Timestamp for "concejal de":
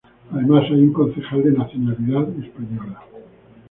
0.93-1.51